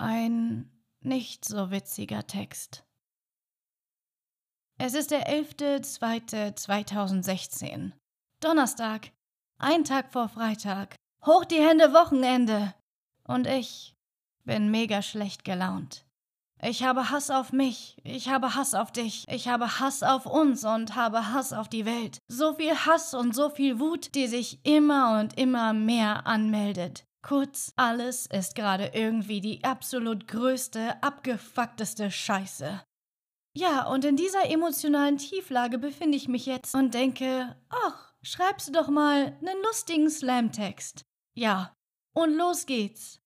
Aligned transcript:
Ein 0.00 0.68
nicht 1.02 1.44
so 1.44 1.70
witziger 1.70 2.26
Text. 2.26 2.82
Es 4.78 4.94
ist 4.94 5.10
der 5.10 5.28
11.02.2016. 5.28 7.92
Donnerstag. 8.40 9.12
Ein 9.58 9.84
Tag 9.84 10.10
vor 10.10 10.30
Freitag. 10.30 10.96
Hoch 11.26 11.44
die 11.44 11.60
Hände 11.60 11.92
Wochenende. 11.92 12.74
Und 13.24 13.46
ich 13.46 13.94
bin 14.44 14.70
mega 14.70 15.02
schlecht 15.02 15.44
gelaunt. 15.44 16.06
Ich 16.62 16.82
habe 16.82 17.10
Hass 17.10 17.28
auf 17.28 17.52
mich, 17.52 17.98
ich 18.02 18.30
habe 18.30 18.54
Hass 18.54 18.72
auf 18.72 18.92
dich, 18.92 19.26
ich 19.28 19.48
habe 19.48 19.80
Hass 19.80 20.02
auf 20.02 20.24
uns 20.24 20.64
und 20.64 20.96
habe 20.96 21.34
Hass 21.34 21.52
auf 21.52 21.68
die 21.68 21.84
Welt. 21.84 22.20
So 22.26 22.54
viel 22.54 22.74
Hass 22.74 23.12
und 23.12 23.34
so 23.34 23.50
viel 23.50 23.78
Wut, 23.78 24.14
die 24.14 24.28
sich 24.28 24.64
immer 24.64 25.20
und 25.20 25.36
immer 25.38 25.74
mehr 25.74 26.26
anmeldet. 26.26 27.04
Kurz, 27.22 27.72
alles 27.76 28.26
ist 28.26 28.54
gerade 28.54 28.92
irgendwie 28.94 29.40
die 29.40 29.62
absolut 29.62 30.26
größte, 30.26 31.02
abgefuckteste 31.02 32.10
Scheiße. 32.10 32.82
Ja, 33.54 33.86
und 33.86 34.04
in 34.04 34.16
dieser 34.16 34.48
emotionalen 34.48 35.18
Tieflage 35.18 35.78
befinde 35.78 36.16
ich 36.16 36.28
mich 36.28 36.46
jetzt 36.46 36.74
und 36.74 36.94
denke, 36.94 37.56
ach, 37.68 38.14
schreibst 38.22 38.68
du 38.68 38.72
doch 38.72 38.88
mal 38.88 39.36
einen 39.40 39.62
lustigen 39.64 40.08
Slamtext. 40.08 41.02
Ja, 41.34 41.74
und 42.14 42.34
los 42.34 42.66
geht's. 42.66 43.20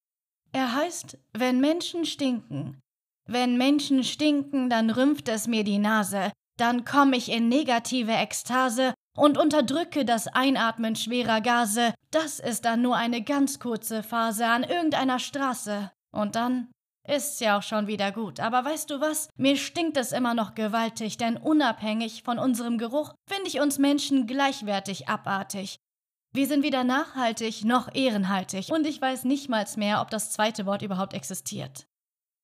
Er 0.52 0.74
heißt, 0.74 1.18
wenn 1.32 1.60
Menschen 1.60 2.04
stinken, 2.04 2.80
wenn 3.26 3.56
Menschen 3.56 4.04
stinken, 4.04 4.70
dann 4.70 4.90
rümpft 4.90 5.28
es 5.28 5.46
mir 5.46 5.64
die 5.64 5.78
Nase, 5.78 6.32
dann 6.56 6.84
komme 6.84 7.16
ich 7.16 7.30
in 7.30 7.48
negative 7.48 8.12
Ekstase 8.12 8.94
und 9.16 9.38
unterdrücke 9.38 10.04
das 10.04 10.26
Einatmen 10.28 10.96
schwerer 10.96 11.40
Gase. 11.40 11.94
Das 12.10 12.40
ist 12.40 12.64
dann 12.64 12.82
nur 12.82 12.96
eine 12.96 13.22
ganz 13.22 13.58
kurze 13.58 14.02
Phase 14.02 14.46
an 14.46 14.64
irgendeiner 14.64 15.18
Straße. 15.18 15.90
Und 16.12 16.36
dann 16.36 16.70
ist's 17.06 17.40
ja 17.40 17.58
auch 17.58 17.62
schon 17.62 17.86
wieder 17.86 18.12
gut. 18.12 18.40
Aber 18.40 18.64
weißt 18.64 18.90
du 18.90 19.00
was? 19.00 19.28
Mir 19.36 19.56
stinkt 19.56 19.96
es 19.96 20.12
immer 20.12 20.34
noch 20.34 20.54
gewaltig, 20.54 21.16
denn 21.16 21.36
unabhängig 21.36 22.22
von 22.22 22.38
unserem 22.38 22.78
Geruch 22.78 23.14
finde 23.28 23.48
ich 23.48 23.60
uns 23.60 23.78
Menschen 23.78 24.26
gleichwertig 24.26 25.08
abartig. 25.08 25.78
Wir 26.32 26.48
sind 26.48 26.64
weder 26.64 26.82
nachhaltig 26.82 27.64
noch 27.64 27.94
ehrenhaltig 27.94 28.70
und 28.72 28.86
ich 28.86 29.00
weiß 29.00 29.24
nicht 29.24 29.48
mal 29.48 29.64
mehr, 29.76 30.00
ob 30.00 30.10
das 30.10 30.32
zweite 30.32 30.66
Wort 30.66 30.82
überhaupt 30.82 31.14
existiert. 31.14 31.86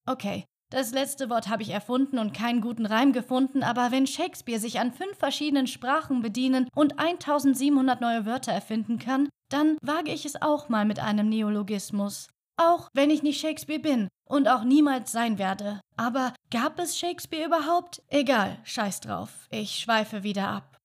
Okay, 0.07 0.45
das 0.71 0.91
letzte 0.93 1.29
Wort 1.29 1.49
habe 1.49 1.63
ich 1.63 1.69
erfunden 1.69 2.17
und 2.17 2.33
keinen 2.33 2.61
guten 2.61 2.85
Reim 2.85 3.11
gefunden, 3.11 3.61
aber 3.61 3.91
wenn 3.91 4.07
Shakespeare 4.07 4.59
sich 4.59 4.79
an 4.79 4.93
fünf 4.93 5.17
verschiedenen 5.17 5.67
Sprachen 5.67 6.21
bedienen 6.21 6.67
und 6.73 6.97
1700 6.97 7.99
neue 7.99 8.25
Wörter 8.25 8.53
erfinden 8.53 8.97
kann, 8.97 9.29
dann 9.49 9.77
wage 9.81 10.11
ich 10.11 10.25
es 10.25 10.41
auch 10.41 10.69
mal 10.69 10.85
mit 10.85 10.99
einem 10.99 11.27
Neologismus. 11.27 12.27
Auch 12.57 12.87
wenn 12.93 13.09
ich 13.09 13.21
nicht 13.21 13.41
Shakespeare 13.41 13.81
bin 13.81 14.07
und 14.29 14.47
auch 14.47 14.63
niemals 14.63 15.11
sein 15.11 15.37
werde. 15.37 15.81
Aber 15.97 16.33
gab 16.51 16.79
es 16.79 16.97
Shakespeare 16.97 17.47
überhaupt? 17.47 18.01
Egal, 18.07 18.57
scheiß 18.63 19.01
drauf. 19.01 19.47
Ich 19.49 19.71
schweife 19.71 20.23
wieder 20.23 20.47
ab. 20.47 20.77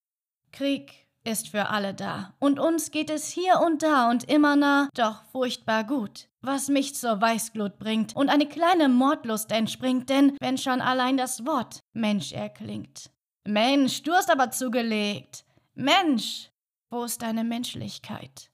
Krieg, 0.51 1.06
ist 1.27 1.49
für 1.49 1.69
alle 1.69 1.93
da. 1.93 2.35
Und 2.39 2.59
uns 2.59 2.91
geht 2.91 3.11
es 3.11 3.29
hier 3.29 3.61
und 3.65 3.83
da 3.83 4.09
und 4.11 4.25
immer 4.25 4.57
nah, 4.57 4.89
doch 4.95 5.23
furchtbar 5.33 5.85
gut. 5.85 6.29
Was 6.41 6.69
mich 6.69 6.95
zur 6.95 7.21
Weißglut 7.21 7.79
bringt 7.79 8.15
und 8.15 8.29
eine 8.29 8.47
kleine 8.47 8.89
Mordlust 8.89 9.51
entspringt, 9.51 10.09
denn 10.09 10.37
wenn 10.41 10.57
schon 10.57 10.81
allein 10.81 11.17
das 11.17 11.45
Wort 11.45 11.81
Mensch 11.93 12.33
erklingt. 12.33 13.11
Mensch, 13.45 14.03
du 14.03 14.13
hast 14.13 14.31
aber 14.31 14.51
zugelegt. 14.51 15.45
Mensch, 15.75 16.51
wo 16.91 17.05
ist 17.05 17.23
deine 17.23 17.45
Menschlichkeit? 17.45 18.51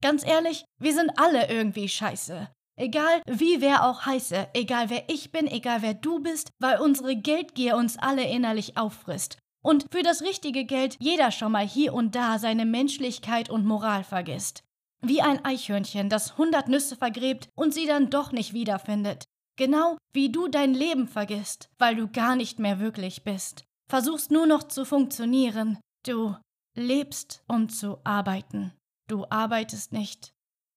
Ganz 0.00 0.26
ehrlich, 0.26 0.64
wir 0.80 0.94
sind 0.94 1.12
alle 1.16 1.48
irgendwie 1.48 1.88
scheiße. 1.88 2.48
Egal 2.76 3.20
wie 3.26 3.60
wer 3.60 3.84
auch 3.86 4.06
heiße, 4.06 4.48
egal 4.54 4.88
wer 4.88 5.08
ich 5.08 5.30
bin, 5.30 5.46
egal 5.46 5.82
wer 5.82 5.94
du 5.94 6.20
bist, 6.20 6.48
weil 6.58 6.80
unsere 6.80 7.14
Geldgier 7.14 7.76
uns 7.76 7.98
alle 7.98 8.24
innerlich 8.24 8.78
auffrisst 8.78 9.36
und 9.62 9.86
für 9.90 10.02
das 10.02 10.22
richtige 10.22 10.64
Geld 10.64 10.96
jeder 11.00 11.30
schon 11.30 11.52
mal 11.52 11.66
hier 11.66 11.94
und 11.94 12.14
da 12.14 12.38
seine 12.38 12.66
Menschlichkeit 12.66 13.48
und 13.48 13.64
Moral 13.64 14.04
vergisst. 14.04 14.64
Wie 15.00 15.22
ein 15.22 15.44
Eichhörnchen, 15.44 16.08
das 16.08 16.38
hundert 16.38 16.68
Nüsse 16.68 16.96
vergräbt 16.96 17.48
und 17.56 17.74
sie 17.74 17.86
dann 17.86 18.10
doch 18.10 18.32
nicht 18.32 18.52
wiederfindet. 18.52 19.24
Genau 19.56 19.98
wie 20.12 20.30
du 20.30 20.48
dein 20.48 20.74
Leben 20.74 21.08
vergisst, 21.08 21.68
weil 21.78 21.96
du 21.96 22.08
gar 22.08 22.36
nicht 22.36 22.58
mehr 22.58 22.80
wirklich 22.80 23.24
bist. 23.24 23.64
Versuchst 23.88 24.30
nur 24.30 24.46
noch 24.46 24.64
zu 24.64 24.84
funktionieren. 24.84 25.78
Du 26.06 26.36
lebst, 26.76 27.42
um 27.48 27.68
zu 27.68 27.98
arbeiten. 28.04 28.72
Du 29.08 29.26
arbeitest 29.28 29.92
nicht, 29.92 30.32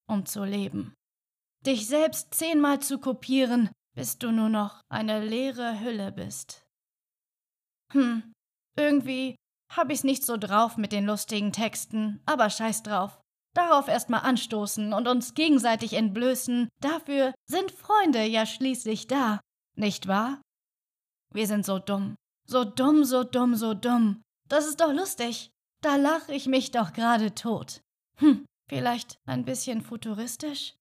um 0.07 0.25
zu 0.25 0.43
leben. 0.43 0.93
Dich 1.65 1.87
selbst 1.87 2.33
zehnmal 2.33 2.79
zu 2.81 2.99
kopieren, 2.99 3.69
bis 3.95 4.17
du 4.17 4.31
nur 4.31 4.49
noch 4.49 4.81
eine 4.89 5.23
leere 5.23 5.79
Hülle 5.79 6.11
bist. 6.11 6.65
Hm, 7.93 8.33
irgendwie 8.77 9.35
hab 9.73 9.91
ich's 9.91 10.03
nicht 10.03 10.25
so 10.25 10.37
drauf 10.37 10.77
mit 10.77 10.91
den 10.91 11.05
lustigen 11.05 11.51
Texten, 11.51 12.21
aber 12.25 12.49
scheiß 12.49 12.83
drauf. 12.83 13.19
Darauf 13.53 13.87
erstmal 13.87 14.21
anstoßen 14.21 14.93
und 14.93 15.07
uns 15.07 15.33
gegenseitig 15.33 15.93
entblößen, 15.93 16.67
dafür 16.81 17.33
sind 17.49 17.71
Freunde 17.71 18.25
ja 18.25 18.45
schließlich 18.45 19.07
da, 19.07 19.39
nicht 19.75 20.07
wahr? 20.07 20.41
Wir 21.33 21.47
sind 21.47 21.65
so 21.65 21.79
dumm, 21.79 22.15
so 22.47 22.63
dumm, 22.63 23.03
so 23.05 23.23
dumm, 23.23 23.55
so 23.55 23.73
dumm. 23.73 24.21
Das 24.47 24.67
ist 24.67 24.81
doch 24.81 24.93
lustig. 24.93 25.49
Da 25.81 25.95
lach 25.95 26.29
ich 26.29 26.47
mich 26.47 26.71
doch 26.71 26.93
gerade 26.93 27.33
tot. 27.33 27.81
Hm, 28.17 28.45
vielleicht 28.69 29.17
ein 29.25 29.45
bisschen 29.45 29.81
futuristisch? 29.81 30.75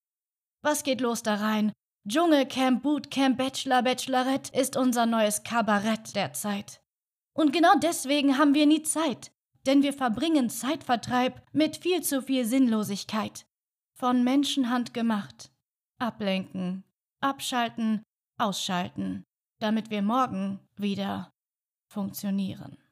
Was 0.63 0.83
geht 0.83 1.01
los 1.01 1.23
da 1.23 1.37
rein? 1.37 1.73
Dschungelcamp, 2.09 2.83
Bootcamp, 2.83 3.39
Bachelor, 3.39 3.83
Bachelorette 3.83 4.53
ist 4.59 4.77
unser 4.77 5.07
neues 5.07 5.43
Kabarett 5.43 6.15
der 6.15 6.33
Zeit. 6.33 6.81
Und 7.35 7.53
genau 7.53 7.75
deswegen 7.83 8.39
haben 8.39 8.55
wir 8.55 8.67
nie 8.67 8.83
Zeit, 8.83 9.33
denn 9.67 9.83
wir 9.83 9.93
verbringen 9.93 10.49
Zeitvertreib 10.49 11.43
mit 11.53 11.77
viel 11.77 12.03
zu 12.03 12.23
viel 12.23 12.45
Sinnlosigkeit. 12.45 13.47
Von 13.97 14.25
Menschenhand 14.25 14.95
gemacht. 14.95 15.53
Ablenken, 15.99 16.85
abschalten, 17.21 18.03
ausschalten, 18.39 19.25
damit 19.61 19.91
wir 19.91 20.03
morgen 20.03 20.61
wieder 20.77 21.33
funktionieren. 21.89 22.84